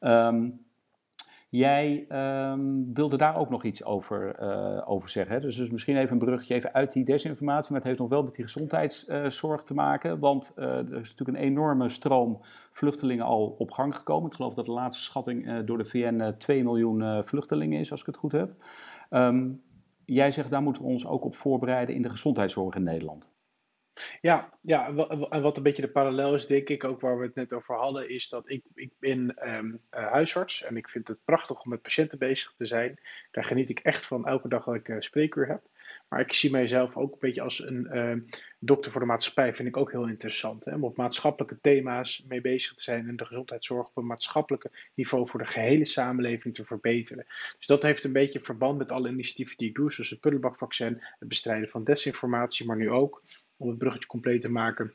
Um, 0.00 0.63
Jij 1.56 2.06
um, 2.52 2.94
wilde 2.94 3.16
daar 3.16 3.36
ook 3.36 3.50
nog 3.50 3.64
iets 3.64 3.84
over, 3.84 4.42
uh, 4.42 4.90
over 4.90 5.08
zeggen. 5.08 5.40
Dus, 5.40 5.56
dus 5.56 5.70
misschien 5.70 5.96
even 5.96 6.12
een 6.12 6.18
bruggetje 6.18 6.54
even 6.54 6.72
uit 6.72 6.92
die 6.92 7.04
desinformatie. 7.04 7.70
Maar 7.70 7.80
het 7.80 7.88
heeft 7.88 7.98
nog 8.00 8.08
wel 8.08 8.22
met 8.22 8.34
die 8.34 8.44
gezondheidszorg 8.44 9.60
uh, 9.60 9.66
te 9.66 9.74
maken. 9.74 10.18
Want 10.18 10.52
uh, 10.56 10.64
er 10.64 10.98
is 10.98 11.10
natuurlijk 11.10 11.38
een 11.38 11.44
enorme 11.44 11.88
stroom 11.88 12.38
vluchtelingen 12.70 13.24
al 13.24 13.54
op 13.58 13.70
gang 13.70 13.96
gekomen. 13.96 14.30
Ik 14.30 14.36
geloof 14.36 14.54
dat 14.54 14.64
de 14.64 14.72
laatste 14.72 15.02
schatting 15.02 15.64
door 15.64 15.78
de 15.78 15.84
VN 15.84 16.34
2 16.38 16.62
miljoen 16.62 17.24
vluchtelingen 17.24 17.80
is, 17.80 17.90
als 17.90 18.00
ik 18.00 18.06
het 18.06 18.16
goed 18.16 18.32
heb. 18.32 18.54
Um, 19.10 19.62
jij 20.04 20.30
zegt 20.30 20.50
daar 20.50 20.62
moeten 20.62 20.82
we 20.82 20.88
ons 20.88 21.06
ook 21.06 21.24
op 21.24 21.34
voorbereiden 21.34 21.94
in 21.94 22.02
de 22.02 22.10
gezondheidszorg 22.10 22.74
in 22.74 22.82
Nederland. 22.82 23.33
Ja, 24.20 24.52
ja, 24.60 24.86
en 25.30 25.42
wat 25.42 25.56
een 25.56 25.62
beetje 25.62 25.82
de 25.82 25.90
parallel 25.90 26.34
is, 26.34 26.46
denk 26.46 26.68
ik, 26.68 26.84
ook 26.84 27.00
waar 27.00 27.18
we 27.18 27.24
het 27.24 27.34
net 27.34 27.52
over 27.52 27.74
hadden, 27.74 28.08
is 28.08 28.28
dat 28.28 28.50
ik, 28.50 28.62
ik 28.74 28.90
ben 28.98 29.54
um, 29.54 29.80
uh, 29.90 30.10
huisarts 30.10 30.62
en 30.62 30.76
ik 30.76 30.88
vind 30.88 31.08
het 31.08 31.24
prachtig 31.24 31.62
om 31.62 31.70
met 31.70 31.82
patiënten 31.82 32.18
bezig 32.18 32.52
te 32.56 32.66
zijn. 32.66 32.98
Daar 33.30 33.44
geniet 33.44 33.70
ik 33.70 33.78
echt 33.78 34.06
van 34.06 34.26
elke 34.26 34.48
dag 34.48 34.64
dat 34.64 34.74
ik 34.74 34.88
uh, 34.88 34.96
spreekuur 34.98 35.48
heb. 35.48 35.62
Maar 36.08 36.20
ik 36.20 36.32
zie 36.32 36.50
mijzelf 36.50 36.96
ook 36.96 37.12
een 37.12 37.18
beetje 37.20 37.40
als 37.40 37.66
een 37.66 37.88
uh, 37.92 38.36
dokter 38.58 38.90
voor 38.90 39.00
de 39.00 39.06
maatschappij, 39.06 39.54
vind 39.54 39.68
ik 39.68 39.76
ook 39.76 39.90
heel 39.90 40.08
interessant. 40.08 40.64
Hè? 40.64 40.74
Om 40.74 40.84
op 40.84 40.96
maatschappelijke 40.96 41.60
thema's 41.60 42.24
mee 42.28 42.40
bezig 42.40 42.74
te 42.74 42.82
zijn 42.82 43.08
en 43.08 43.16
de 43.16 43.24
gezondheidszorg 43.24 43.88
op 43.88 43.96
een 43.96 44.06
maatschappelijke 44.06 44.70
niveau 44.94 45.28
voor 45.28 45.40
de 45.40 45.46
gehele 45.46 45.84
samenleving 45.84 46.54
te 46.54 46.64
verbeteren. 46.64 47.26
Dus 47.58 47.66
dat 47.66 47.82
heeft 47.82 48.04
een 48.04 48.12
beetje 48.12 48.40
verband 48.40 48.78
met 48.78 48.92
alle 48.92 49.08
initiatieven 49.08 49.56
die 49.56 49.68
ik 49.68 49.74
doe, 49.74 49.92
zoals 49.92 50.10
het 50.10 50.20
puddelbakvaccin, 50.20 51.02
het 51.18 51.28
bestrijden 51.28 51.68
van 51.68 51.84
desinformatie, 51.84 52.66
maar 52.66 52.76
nu 52.76 52.90
ook 52.90 53.22
om 53.56 53.68
het 53.68 53.78
bruggetje 53.78 54.08
compleet 54.08 54.40
te 54.40 54.50
maken 54.50 54.94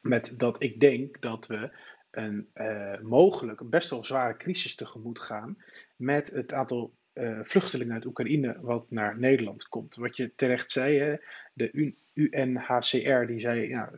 met 0.00 0.34
dat 0.36 0.62
ik 0.62 0.80
denk 0.80 1.20
dat 1.20 1.46
we 1.46 1.70
een 2.10 2.48
uh, 2.54 3.00
mogelijk 3.00 3.60
een 3.60 3.70
best 3.70 3.90
wel 3.90 4.04
zware 4.04 4.36
crisis 4.36 4.74
tegemoet 4.74 5.20
gaan 5.20 5.62
met 5.96 6.30
het 6.30 6.52
aantal 6.52 6.92
uh, 7.14 7.40
vluchtelingen 7.42 7.94
uit 7.94 8.04
Oekraïne 8.04 8.58
wat 8.60 8.90
naar 8.90 9.18
Nederland 9.18 9.68
komt. 9.68 9.96
Wat 9.96 10.16
je 10.16 10.34
terecht 10.34 10.70
zei, 10.70 10.98
hè, 10.98 11.16
de 11.52 11.94
UNHCR 12.14 13.26
die 13.26 13.40
zei 13.40 13.68
ja, 13.68 13.92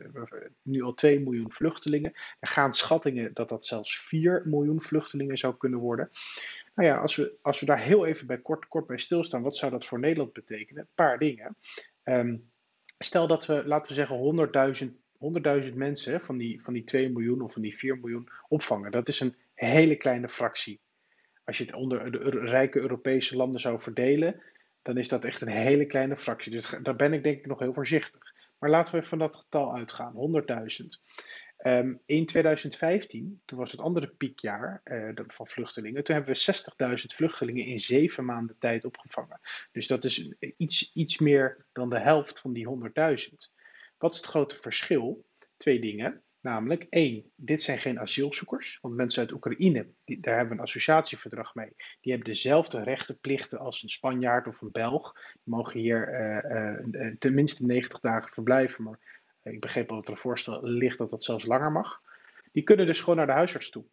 nu 0.61 0.81
al 0.81 0.93
2 0.93 1.19
miljoen 1.19 1.51
vluchtelingen. 1.51 2.11
Er 2.39 2.47
gaan 2.47 2.73
schattingen 2.73 3.33
dat 3.33 3.49
dat 3.49 3.65
zelfs 3.65 3.99
4 3.99 4.41
miljoen 4.45 4.81
vluchtelingen 4.81 5.37
zou 5.37 5.57
kunnen 5.57 5.79
worden. 5.79 6.09
Nou 6.75 6.87
ja, 6.89 6.97
als 6.97 7.15
we, 7.15 7.37
als 7.41 7.59
we 7.59 7.65
daar 7.65 7.81
heel 7.81 8.05
even 8.05 8.27
bij 8.27 8.41
kort, 8.41 8.67
kort 8.67 8.87
bij 8.87 8.97
stilstaan, 8.97 9.41
wat 9.41 9.57
zou 9.57 9.71
dat 9.71 9.85
voor 9.85 9.99
Nederland 9.99 10.33
betekenen? 10.33 10.81
Een 10.81 10.89
paar 10.95 11.19
dingen. 11.19 11.55
Um, 12.03 12.51
stel 13.03 13.27
dat 13.27 13.45
we, 13.45 13.65
laten 13.65 13.87
we 13.87 13.93
zeggen, 13.93 14.49
100.000 14.87 15.01
100.000 15.69 15.73
mensen 15.73 16.21
van 16.21 16.37
die, 16.37 16.61
van 16.61 16.73
die 16.73 16.83
2 16.83 17.09
miljoen 17.09 17.41
of 17.41 17.53
van 17.53 17.61
die 17.61 17.77
4 17.77 17.97
miljoen 17.97 18.29
opvangen. 18.47 18.91
Dat 18.91 19.07
is 19.07 19.19
een 19.19 19.35
hele 19.53 19.95
kleine 19.95 20.29
fractie. 20.29 20.79
Als 21.45 21.57
je 21.57 21.63
het 21.63 21.73
onder 21.73 22.11
de 22.11 22.29
rijke 22.29 22.79
Europese 22.79 23.35
landen 23.35 23.61
zou 23.61 23.79
verdelen, 23.79 24.41
dan 24.81 24.97
is 24.97 25.07
dat 25.07 25.25
echt 25.25 25.41
een 25.41 25.47
hele 25.47 25.85
kleine 25.85 26.17
fractie. 26.17 26.51
Dus 26.51 26.75
daar 26.81 26.95
ben 26.95 27.13
ik 27.13 27.23
denk 27.23 27.37
ik 27.37 27.45
nog 27.45 27.59
heel 27.59 27.73
voorzichtig. 27.73 28.33
Maar 28.59 28.69
laten 28.69 28.93
we 28.93 29.03
van 29.03 29.17
dat 29.17 29.35
getal 29.35 29.75
uitgaan, 29.75 30.13
100.000. 30.13 30.87
Um, 31.63 32.01
in 32.05 32.25
2015, 32.25 33.41
toen 33.45 33.57
was 33.57 33.71
het 33.71 33.79
andere 33.79 34.07
piekjaar 34.07 34.81
uh, 34.83 35.09
van 35.27 35.47
vluchtelingen, 35.47 36.03
toen 36.03 36.15
hebben 36.15 36.33
we 36.33 36.53
60.000 36.89 36.95
vluchtelingen 37.15 37.65
in 37.65 37.79
zeven 37.79 38.25
maanden 38.25 38.55
tijd 38.59 38.85
opgevangen. 38.85 39.39
Dus 39.71 39.87
dat 39.87 40.05
is 40.05 40.33
iets, 40.57 40.91
iets 40.93 41.19
meer 41.19 41.65
dan 41.71 41.89
de 41.89 41.99
helft 41.99 42.39
van 42.39 42.53
die 42.53 42.67
100.000. 42.67 42.73
Wat 43.97 44.11
is 44.11 44.17
het 44.17 44.25
grote 44.25 44.55
verschil? 44.55 45.25
Twee 45.57 45.79
dingen. 45.79 46.23
Namelijk, 46.39 46.85
één, 46.89 47.31
dit 47.35 47.61
zijn 47.61 47.79
geen 47.79 47.99
asielzoekers, 47.99 48.77
want 48.81 48.95
mensen 48.95 49.21
uit 49.21 49.31
Oekraïne, 49.31 49.87
die, 50.03 50.19
daar 50.19 50.35
hebben 50.35 50.53
we 50.53 50.59
een 50.59 50.67
associatieverdrag 50.67 51.55
mee. 51.55 51.73
Die 51.75 52.11
hebben 52.11 52.31
dezelfde 52.31 52.83
rechten, 52.83 53.19
plichten 53.19 53.59
als 53.59 53.83
een 53.83 53.89
Spanjaard 53.89 54.47
of 54.47 54.61
een 54.61 54.71
Belg. 54.71 55.13
Die 55.13 55.53
mogen 55.53 55.79
hier 55.79 56.09
uh, 56.09 57.01
uh, 57.01 57.15
tenminste 57.19 57.65
90 57.65 57.99
dagen 57.99 58.29
verblijven, 58.29 58.83
maar 58.83 59.20
ik 59.43 59.59
begreep 59.59 59.89
dat 59.89 60.05
er 60.05 60.11
een 60.11 60.17
voorstel 60.17 60.59
ligt 60.63 60.97
dat 60.97 61.09
dat 61.09 61.23
zelfs 61.23 61.45
langer 61.45 61.71
mag. 61.71 62.01
Die 62.51 62.63
kunnen 62.63 62.85
dus 62.85 62.99
gewoon 62.99 63.15
naar 63.15 63.25
de 63.25 63.31
huisarts 63.31 63.69
toe. 63.69 63.85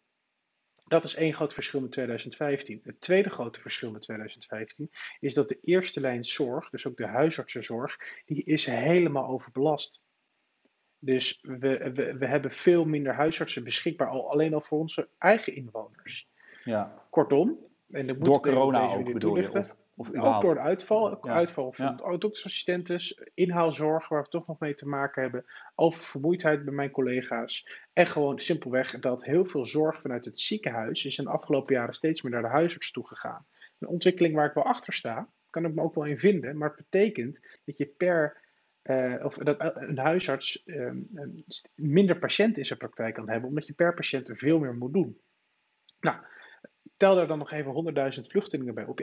Dat 0.87 1.03
is 1.03 1.15
één 1.15 1.33
groot 1.33 1.53
verschil 1.53 1.81
met 1.81 1.91
2015. 1.91 2.81
Het 2.83 3.01
tweede 3.01 3.29
grote 3.29 3.61
verschil 3.61 3.91
met 3.91 4.01
2015 4.01 4.89
is 5.19 5.33
dat 5.33 5.49
de 5.49 5.59
eerste 5.61 5.99
lijn 5.99 6.23
zorg, 6.23 6.69
dus 6.69 6.87
ook 6.87 6.97
de 6.97 7.07
huisartsenzorg, 7.07 7.97
die 8.25 8.43
is 8.43 8.65
helemaal 8.65 9.27
overbelast. 9.27 10.01
Dus 10.99 11.39
we, 11.41 11.91
we, 11.93 12.17
we 12.17 12.27
hebben 12.27 12.51
veel 12.51 12.85
minder 12.85 13.13
huisartsen 13.13 13.63
beschikbaar, 13.63 14.07
al, 14.07 14.31
alleen 14.31 14.53
al 14.53 14.61
voor 14.61 14.79
onze 14.79 15.09
eigen 15.17 15.55
inwoners. 15.55 16.27
Ja. 16.63 17.07
Kortom, 17.09 17.57
en 17.91 18.19
Door 18.19 18.41
corona 18.41 18.93
ook 18.93 19.13
bedoel 19.13 19.37
je? 19.37 19.57
Of? 19.57 19.75
Of 19.99 20.13
ook 20.13 20.41
door 20.41 20.53
de 20.53 20.59
uitval, 20.59 21.19
Ja. 21.21 21.33
uitval 21.33 21.71
van 21.73 21.85
Ja. 21.85 21.95
inhaalzorg, 23.33 24.07
waar 24.07 24.23
we 24.23 24.29
toch 24.29 24.47
nog 24.47 24.59
mee 24.59 24.73
te 24.73 24.87
maken 24.87 25.21
hebben, 25.21 25.45
oververmoeidheid 25.75 26.63
bij 26.65 26.73
mijn 26.73 26.91
collega's. 26.91 27.69
En 27.93 28.07
gewoon 28.07 28.39
simpelweg 28.39 28.99
dat 28.99 29.25
heel 29.25 29.45
veel 29.45 29.65
zorg 29.65 30.01
vanuit 30.01 30.25
het 30.25 30.39
ziekenhuis 30.39 31.05
is 31.05 31.17
in 31.17 31.23
de 31.23 31.29
afgelopen 31.29 31.75
jaren 31.75 31.93
steeds 31.93 32.21
meer 32.21 32.31
naar 32.31 32.41
de 32.41 32.47
huisarts 32.47 32.91
toe 32.91 33.07
gegaan. 33.07 33.45
Een 33.79 33.87
ontwikkeling 33.87 34.35
waar 34.35 34.47
ik 34.47 34.53
wel 34.53 34.63
achter 34.63 34.93
sta, 34.93 35.29
kan 35.49 35.65
ik 35.65 35.73
me 35.73 35.81
ook 35.81 35.95
wel 35.95 36.05
in 36.05 36.19
vinden, 36.19 36.57
maar 36.57 36.69
het 36.69 36.89
betekent 36.89 37.39
dat 37.65 37.77
je 37.77 37.85
per 37.85 38.47
eh, 38.81 39.15
of 39.23 39.37
dat 39.37 39.75
een 39.75 39.97
huisarts 39.97 40.63
ehm, 40.63 40.97
minder 41.75 42.19
patiënten 42.19 42.57
in 42.57 42.65
zijn 42.65 42.79
praktijk 42.79 43.13
kan 43.15 43.29
hebben, 43.29 43.49
omdat 43.49 43.67
je 43.67 43.73
per 43.73 43.93
patiënt 43.93 44.31
veel 44.33 44.59
meer 44.59 44.75
moet 44.75 44.93
doen. 44.93 45.21
Nou, 45.99 46.17
tel 46.99 47.15
daar 47.15 47.27
dan 47.27 47.37
nog 47.37 47.51
even 47.51 47.93
100.000 48.15 48.21
vluchtelingen 48.27 48.73
bij 48.73 48.85
op. 48.85 48.99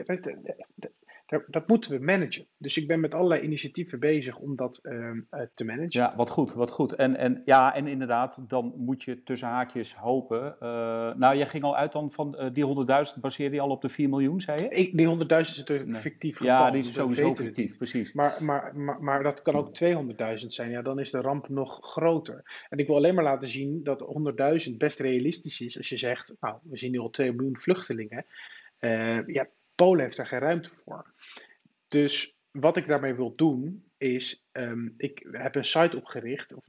dat, 1.27 1.67
moeten 1.67 1.91
we 1.91 1.99
managen. 1.99 2.47
Dus 2.57 2.77
ik 2.77 2.87
ben 2.87 2.99
met 2.99 3.13
allerlei 3.13 3.41
initiatieven 3.41 3.99
bezig 3.99 4.37
om 4.37 4.55
dat 4.55 4.79
ehm, 4.81 5.19
eh, 5.29 5.41
te 5.53 5.63
managen. 5.63 5.89
Ja, 5.89 6.13
wat 6.15 6.29
goed, 6.29 6.53
wat 6.53 6.71
goed. 6.71 6.93
En, 6.93 7.15
en, 7.15 7.41
ja, 7.45 7.75
en 7.75 7.87
inderdaad, 7.87 8.43
dan 8.47 8.73
moet 8.75 9.03
je 9.03 9.23
tussen 9.23 9.47
haakjes 9.47 9.95
hopen. 9.95 10.59
Eh, 10.59 11.15
nou, 11.15 11.37
jij 11.37 11.47
ging 11.47 11.63
al 11.63 11.75
uit 11.75 11.91
dan 11.91 12.11
van 12.11 12.37
eh, 12.37 12.49
die 12.53 12.65
100.000, 13.15 13.21
baseerde 13.21 13.55
je 13.55 13.61
al 13.61 13.69
op 13.69 13.81
de 13.81 13.89
4 13.89 14.09
miljoen, 14.09 14.41
zei 14.41 14.61
je? 14.61 14.69
Ik, 14.69 14.97
die 14.97 15.07
100.000 15.07 15.51
is 15.51 15.57
natuurlijk 15.57 15.89
Nee. 15.89 16.01
fictief 16.01 16.43
Ja, 16.43 16.57
getal, 16.57 16.71
die 16.71 16.81
is 16.81 16.93
sowieso 16.93 17.35
fictief, 17.35 17.77
precies. 17.77 18.13
Maar, 18.13 18.43
maar, 18.43 18.75
maar, 18.75 19.03
maar 19.03 19.23
dat 19.23 19.41
kan 19.41 19.55
ook 19.55 19.75
200.000 19.83 20.47
zijn. 20.47 20.69
Ja, 20.69 20.81
dan 20.81 20.99
is 20.99 21.11
de 21.11 21.21
ramp 21.21 21.49
nog 21.49 21.77
groter. 21.81 22.65
En 22.69 22.77
ik 22.77 22.87
wil 22.87 22.95
alleen 22.95 23.15
maar 23.15 23.23
laten 23.23 23.49
zien 23.49 23.83
dat 23.83 24.05
100.000 24.69 24.77
best 24.77 24.99
realistisch 24.99 25.61
is. 25.61 25.77
Als 25.77 25.89
je 25.89 25.97
zegt, 25.97 26.33
nou, 26.39 26.57
we 26.63 26.77
zien 26.77 26.91
nu 26.91 26.99
al 26.99 27.09
2 27.09 27.33
miljoen 27.33 27.59
vluchtelingen. 27.59 28.25
Eh, 28.77 29.27
ja, 29.27 29.47
Polen 29.77 30.03
heeft 30.03 30.17
daar 30.17 30.27
geen 30.27 30.39
ruimte 30.39 30.69
voor. 30.69 31.13
Dus 31.87 32.35
wat 32.51 32.77
ik 32.77 32.87
daarmee 32.87 33.13
wil 33.13 33.35
doen, 33.35 33.91
is, 33.97 34.45
ehm, 34.51 34.89
ik 34.97 35.27
heb 35.31 35.55
een 35.55 35.65
site 35.65 35.97
opgericht, 35.97 36.53
of 36.53 36.63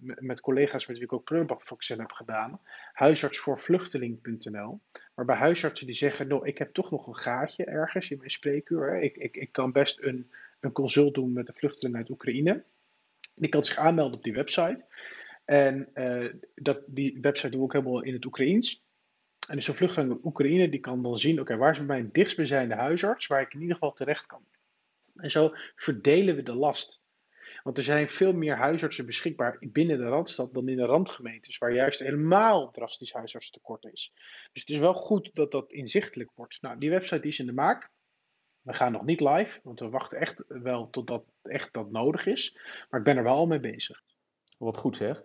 met 0.00 0.40
collega's 0.40 0.86
met 0.86 0.96
wie 0.96 1.04
ik 1.04 1.12
ook 1.12 1.24
prullenbakvaccin 1.24 1.98
heb 1.98 2.12
gedaan, 2.12 2.60
huisartsvoorvluchteling.nl, 2.92 4.80
waarbij 5.14 5.36
huisartsen 5.36 5.86
die 5.86 5.96
zeggen, 5.96 6.28
nou, 6.28 6.46
ik 6.46 6.58
heb 6.58 6.72
toch 6.72 6.90
nog 6.90 7.06
een 7.06 7.16
gaatje 7.16 7.64
ergens 7.64 8.10
in 8.10 8.18
mijn 8.18 8.30
spreekuur, 8.30 9.02
ik, 9.02 9.16
ik, 9.16 9.36
ik 9.36 9.52
kan 9.52 9.72
best 9.72 10.02
een, 10.02 10.30
een 10.60 10.72
consult 10.72 11.14
doen 11.14 11.32
met 11.32 11.48
een 11.48 11.54
vluchteling 11.54 11.96
uit 11.96 12.10
Oekraïne. 12.10 12.64
Die 13.34 13.48
kan 13.48 13.64
zich 13.64 13.76
aanmelden 13.76 14.16
op 14.16 14.24
die 14.24 14.32
website. 14.32 14.86
En 15.44 15.88
eh, 15.94 16.32
dat, 16.54 16.80
die 16.86 17.18
website 17.20 17.50
doen 17.50 17.58
we 17.58 17.64
ook 17.64 17.72
helemaal 17.72 18.02
in 18.02 18.12
het 18.12 18.24
Oekraïens. 18.24 18.82
En 19.48 19.56
dus 19.56 19.68
een 19.68 19.74
vluchteling 19.74 20.12
uit 20.12 20.24
Oekraïne 20.24 20.68
die 20.68 20.80
kan 20.80 21.02
dan 21.02 21.18
zien, 21.18 21.40
oké, 21.40 21.56
waar 21.56 21.72
is 21.72 21.80
mijn 21.80 22.08
dichtstbijzijnde 22.12 22.74
huisarts, 22.74 23.26
waar 23.26 23.40
ik 23.40 23.54
in 23.54 23.60
ieder 23.60 23.74
geval 23.74 23.92
terecht 23.92 24.26
kan. 24.26 24.44
En 25.14 25.30
zo 25.30 25.50
verdelen 25.74 26.36
we 26.36 26.42
de 26.42 26.54
last. 26.54 27.00
Want 27.62 27.78
er 27.78 27.84
zijn 27.84 28.08
veel 28.08 28.32
meer 28.32 28.56
huisartsen 28.56 29.06
beschikbaar 29.06 29.56
binnen 29.60 29.98
de 29.98 30.04
Randstad 30.04 30.54
dan 30.54 30.68
in 30.68 30.76
de 30.76 30.84
randgemeentes, 30.84 31.58
waar 31.58 31.72
juist 31.72 31.98
helemaal 31.98 32.70
drastisch 32.70 33.12
huisartsentekort 33.12 33.84
is. 33.84 34.12
Dus 34.52 34.62
het 34.62 34.70
is 34.70 34.78
wel 34.78 34.94
goed 34.94 35.34
dat 35.34 35.50
dat 35.50 35.72
inzichtelijk 35.72 36.30
wordt. 36.34 36.62
Nou, 36.62 36.78
die 36.78 36.90
website 36.90 37.28
is 37.28 37.38
in 37.38 37.46
de 37.46 37.52
maak. 37.52 37.90
We 38.60 38.74
gaan 38.74 38.92
nog 38.92 39.04
niet 39.04 39.20
live, 39.20 39.60
want 39.62 39.80
we 39.80 39.88
wachten 39.88 40.18
echt 40.18 40.44
wel 40.48 40.90
totdat 40.90 41.24
echt 41.42 41.72
dat 41.72 41.90
nodig 41.90 42.26
is. 42.26 42.58
Maar 42.88 43.00
ik 43.00 43.06
ben 43.06 43.16
er 43.16 43.22
wel 43.22 43.36
al 43.36 43.46
mee 43.46 43.60
bezig. 43.60 44.02
Wat 44.58 44.76
goed 44.76 44.96
zeg. 44.96 45.22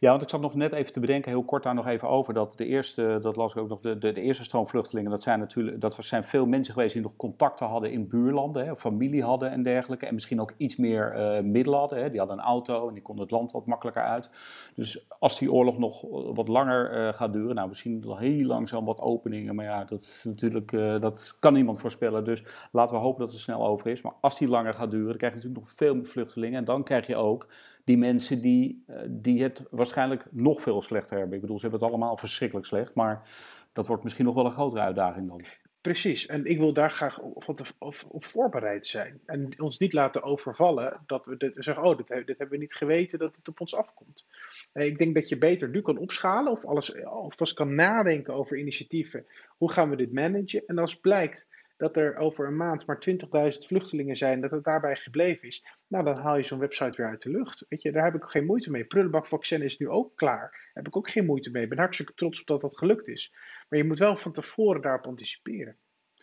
Ja, 0.00 0.10
want 0.10 0.22
ik 0.22 0.28
zat 0.28 0.40
nog 0.40 0.54
net 0.54 0.72
even 0.72 0.92
te 0.92 1.00
bedenken, 1.00 1.30
heel 1.30 1.44
kort 1.44 1.62
daar 1.62 1.74
nog 1.74 1.86
even 1.86 2.08
over, 2.08 2.34
dat 2.34 2.58
de 2.58 2.66
eerste, 2.66 3.18
dat 3.20 3.36
las 3.36 3.52
ik 3.52 3.58
ook 3.58 3.68
nog, 3.68 3.80
de, 3.80 3.98
de, 3.98 4.12
de 4.12 4.20
eerste 4.20 4.44
stroom 4.44 4.66
vluchtelingen, 4.66 5.10
dat 5.10 5.22
zijn 5.22 5.38
natuurlijk, 5.38 5.80
dat 5.80 5.96
zijn 6.00 6.24
veel 6.24 6.46
mensen 6.46 6.74
geweest 6.74 6.92
die 6.92 7.02
nog 7.02 7.16
contacten 7.16 7.66
hadden 7.66 7.90
in 7.90 8.08
buurlanden, 8.08 8.66
hè, 8.66 8.76
familie 8.76 9.22
hadden 9.22 9.50
en 9.50 9.62
dergelijke, 9.62 10.06
en 10.06 10.14
misschien 10.14 10.40
ook 10.40 10.54
iets 10.56 10.76
meer 10.76 11.12
eh, 11.12 11.42
middelen 11.42 11.78
hadden. 11.78 12.02
Hè. 12.02 12.10
Die 12.10 12.18
hadden 12.18 12.38
een 12.38 12.44
auto 12.44 12.88
en 12.88 12.94
die 12.94 13.02
konden 13.02 13.24
het 13.24 13.32
land 13.32 13.52
wat 13.52 13.66
makkelijker 13.66 14.02
uit. 14.02 14.30
Dus 14.74 15.06
als 15.18 15.38
die 15.38 15.52
oorlog 15.52 15.78
nog 15.78 16.02
wat 16.34 16.48
langer 16.48 16.90
eh, 16.90 17.14
gaat 17.14 17.32
duren, 17.32 17.54
nou 17.54 17.68
misschien 17.68 18.04
heel 18.06 18.46
langzaam 18.46 18.84
wat 18.84 19.00
openingen, 19.00 19.54
maar 19.54 19.64
ja, 19.64 19.84
dat 19.84 20.00
is 20.00 20.22
natuurlijk, 20.24 20.72
eh, 20.72 21.00
dat 21.00 21.36
kan 21.40 21.52
niemand 21.52 21.80
voorspellen. 21.80 22.24
Dus 22.24 22.42
laten 22.72 22.94
we 22.94 23.00
hopen 23.00 23.20
dat 23.20 23.32
het 23.32 23.40
snel 23.40 23.66
over 23.66 23.90
is. 23.90 24.02
Maar 24.02 24.12
als 24.20 24.38
die 24.38 24.48
langer 24.48 24.74
gaat 24.74 24.90
duren, 24.90 25.08
dan 25.08 25.16
krijg 25.16 25.32
je 25.32 25.38
natuurlijk 25.38 25.66
nog 25.66 25.76
veel 25.76 25.94
meer 25.94 26.06
vluchtelingen 26.06 26.58
en 26.58 26.64
dan 26.64 26.82
krijg 26.82 27.06
je 27.06 27.16
ook 27.16 27.46
die 27.86 27.98
mensen 27.98 28.40
die, 28.40 28.84
eh, 28.86 28.96
die 29.08 29.42
het 29.42 29.62
waarschijnlijk 29.70 30.24
nog 30.30 30.60
veel 30.60 30.82
slechter 30.82 31.18
hebben. 31.18 31.34
Ik 31.34 31.40
bedoel, 31.40 31.58
ze 31.58 31.66
hebben 31.66 31.80
het 31.80 31.90
allemaal 31.90 32.16
verschrikkelijk 32.16 32.66
slecht, 32.66 32.94
maar 32.94 33.28
dat 33.72 33.86
wordt 33.86 34.02
misschien 34.02 34.24
nog 34.24 34.34
wel 34.34 34.44
een 34.44 34.52
grotere 34.52 34.80
uitdaging 34.80 35.28
dan. 35.28 35.44
Precies, 35.80 36.26
en 36.26 36.44
ik 36.44 36.58
wil 36.58 36.72
daar 36.72 36.90
graag 36.90 37.20
op, 37.20 37.66
op, 38.08 38.24
voorbereid 38.24 38.86
zijn. 38.86 39.20
En 39.26 39.60
ons 39.60 39.78
niet 39.78 39.92
laten 39.92 40.22
overvallen 40.22 41.02
dat 41.06 41.26
we 41.26 41.36
dit, 41.36 41.56
zeggen, 41.60 41.84
oh, 41.84 41.96
dit, 41.96 42.08
dit 42.08 42.38
hebben 42.38 42.48
we 42.48 42.56
niet 42.56 42.74
geweten 42.74 43.18
dat 43.18 43.36
het 43.36 43.48
op 43.48 43.60
ons 43.60 43.74
afkomt. 43.74 44.26
Eh, 44.72 44.86
Ik 44.86 44.98
denk 44.98 45.14
dat 45.14 45.28
je 45.28 45.38
beter 45.38 45.68
nu 45.68 45.80
kan 45.80 45.98
opschalen 45.98 46.52
of 46.52 46.64
alles 46.64 47.04
alvast 47.04 47.54
kan 47.54 47.74
nadenken 47.74 48.34
over 48.34 48.58
initiatieven. 48.58 49.26
Hoe 49.56 49.72
gaan 49.72 49.90
we 49.90 49.96
dit 49.96 50.12
managen? 50.12 50.62
En 50.66 50.78
als 50.78 51.00
blijkt 51.00 51.48
dat 51.76 51.96
er 51.96 52.16
over 52.16 52.46
een 52.46 52.56
maand 52.56 52.86
maar 52.86 53.04
20.000 53.52 53.58
vluchtelingen 53.58 54.16
zijn, 54.16 54.40
dat 54.40 54.50
het 54.50 54.64
daarbij 54.64 54.96
gebleven 54.96 55.48
is, 55.48 55.64
nou 55.86 56.04
dan 56.04 56.16
haal 56.16 56.36
je 56.36 56.44
zo'n 56.44 56.58
website 56.58 56.96
weer 56.96 57.06
uit 57.06 57.22
de 57.22 57.30
lucht. 57.30 57.66
Weet 57.68 57.82
je, 57.82 57.92
daar 57.92 58.04
heb 58.04 58.14
ik 58.14 58.24
geen 58.24 58.46
moeite 58.46 58.70
mee. 58.70 58.84
Prullenbakvaccin 58.84 59.62
is 59.62 59.78
nu 59.78 59.88
ook 59.88 60.16
klaar. 60.16 60.50
Daar 60.50 60.70
heb 60.72 60.86
ik 60.86 60.96
ook 60.96 61.10
geen 61.10 61.26
moeite 61.26 61.50
mee. 61.50 61.62
Ik 61.62 61.68
ben 61.68 61.78
hartstikke 61.78 62.14
trots 62.14 62.40
op 62.40 62.46
dat 62.46 62.60
dat 62.60 62.78
gelukt 62.78 63.08
is. 63.08 63.34
Maar 63.68 63.78
je 63.78 63.84
moet 63.84 63.98
wel 63.98 64.16
van 64.16 64.32
tevoren 64.32 64.82
daarop 64.82 65.06
anticiperen. 65.06 65.76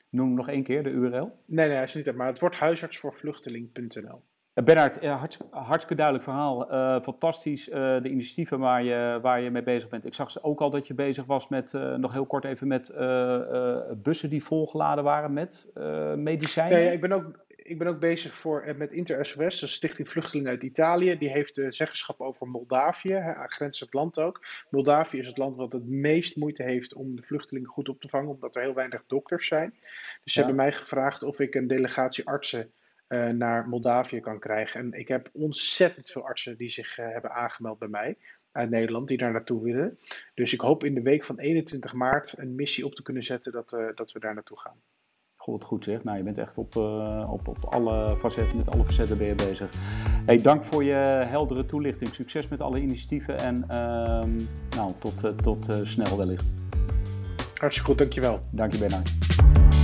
Noem 0.09 0.33
nog 0.33 0.49
één 0.49 0.63
keer 0.63 0.83
de 0.83 0.89
URL. 0.89 1.43
Nee, 1.45 1.67
nee, 1.67 1.75
hij 1.75 1.83
is 1.83 1.93
niet 1.93 2.07
uit, 2.07 2.15
maar 2.15 2.27
het 2.27 2.39
wordt 2.39 2.55
huisartsvoorvluchteling.nl. 2.55 4.23
Bernard, 4.53 4.99
eh, 4.99 5.17
hartst- 5.19 5.43
hartstikke 5.51 5.95
duidelijk 5.95 6.25
verhaal. 6.25 6.69
Eh, 6.71 7.01
fantastisch, 7.01 7.69
eh, 7.69 8.01
de 8.01 8.09
initiatieven 8.09 8.59
waar 8.59 8.83
je, 8.83 9.19
waar 9.21 9.41
je 9.41 9.51
mee 9.51 9.63
bezig 9.63 9.89
bent. 9.89 10.05
Ik 10.05 10.13
zag 10.13 10.31
ze 10.31 10.43
ook 10.43 10.61
al 10.61 10.69
dat 10.69 10.87
je 10.87 10.93
bezig 10.93 11.25
was 11.25 11.47
met, 11.47 11.73
nog 11.97 12.13
heel 12.13 12.25
kort 12.25 12.45
even 12.45 12.67
met 12.67 12.91
bussen 14.03 14.29
die 14.29 14.43
volgeladen 14.43 15.03
waren 15.03 15.33
met 15.33 15.69
medicijnen. 16.15 16.79
Nee, 16.79 16.91
ik 16.93 17.01
ben 17.01 17.11
ook, 17.11 17.39
ik 17.47 17.77
ben 17.77 17.87
ook 17.87 17.99
bezig 17.99 18.35
voor, 18.37 18.73
met 18.77 18.91
Inter-SOS, 18.91 19.59
de 19.59 19.67
Stichting 19.67 20.09
Vluchtelingen 20.09 20.51
uit 20.51 20.63
Italië. 20.63 21.17
Die 21.17 21.29
heeft 21.29 21.55
de 21.55 21.71
zeggenschap 21.71 22.21
over 22.21 22.47
Moldavië, 22.47 23.13
hè, 23.13 23.35
aangrenzend 23.35 23.93
land 23.93 24.19
ook. 24.19 24.45
Moldavië 24.69 25.17
is 25.19 25.27
het 25.27 25.37
land 25.37 25.55
wat 25.55 25.73
het 25.73 25.87
meest 25.87 26.35
moeite 26.35 26.63
heeft 26.63 26.93
om 26.93 27.15
de 27.15 27.23
vluchtelingen 27.23 27.69
goed 27.69 27.89
op 27.89 28.01
te 28.01 28.07
vangen, 28.09 28.29
omdat 28.29 28.55
er 28.55 28.61
heel 28.61 28.73
weinig 28.73 29.03
dokters 29.07 29.47
zijn. 29.47 29.73
Dus 30.23 30.33
ze 30.33 30.39
Ja. 30.39 30.45
hebben 30.45 30.63
mij 30.65 30.71
gevraagd 30.73 31.23
of 31.23 31.39
ik 31.39 31.55
een 31.55 31.67
delegatie 31.67 32.27
artsen 32.27 32.71
eh, 33.13 33.27
naar 33.27 33.67
Moldavië 33.67 34.19
kan 34.19 34.39
krijgen. 34.39 34.79
En 34.79 34.99
ik 34.99 35.07
heb 35.07 35.29
ontzettend 35.33 36.09
veel 36.09 36.25
artsen 36.25 36.57
die 36.57 36.69
zich 36.69 36.97
eh, 36.97 37.07
hebben 37.07 37.31
aangemeld 37.31 37.79
bij 37.79 37.87
mij 37.87 38.17
uit 38.51 38.69
Nederland, 38.69 39.07
die 39.07 39.17
daar 39.17 39.31
naartoe 39.31 39.63
willen. 39.63 39.99
Dus 40.33 40.53
ik 40.53 40.61
hoop 40.61 40.83
in 40.83 40.93
de 40.93 41.01
week 41.01 41.23
van 41.23 41.39
21 41.39 41.93
maart 41.93 42.37
een 42.37 42.55
missie 42.55 42.85
op 42.85 42.95
te 42.95 43.03
kunnen 43.03 43.23
zetten 43.23 43.51
dat, 43.51 43.73
eh, 43.73 43.85
dat 43.95 44.11
we 44.11 44.19
daar 44.19 44.33
naartoe 44.33 44.59
gaan. 44.59 44.75
Goh, 45.35 45.53
wat 45.53 45.63
goed 45.63 45.83
zeg. 45.83 46.03
Nou, 46.03 46.17
je 46.17 46.23
bent 46.23 46.37
echt 46.37 46.57
op, 46.57 46.75
op, 47.29 47.47
op 47.47 47.65
alle 47.65 48.17
facetten, 48.17 48.57
met 48.57 48.69
alle 48.69 48.85
facetten 48.85 49.17
ben 49.17 49.27
je 49.27 49.35
bezig. 49.35 49.69
Hey, 50.25 50.41
dank 50.41 50.63
voor 50.63 50.83
je 50.83 50.93
heldere 51.27 51.65
toelichting. 51.65 52.13
Succes 52.13 52.47
met 52.47 52.61
alle 52.61 52.79
initiatieven 52.79 53.37
en 53.37 53.63
ehm, 53.67 54.41
nou, 54.75 54.93
tot, 54.99 55.43
tot 55.43 55.69
snel 55.83 56.17
wellicht. 56.17 56.51
Hartstikke 57.55 57.89
goed, 57.89 57.97
dankjewel. 57.97 58.43
Dank 58.51 58.71
je 58.71 58.79
Bernard. 58.79 59.82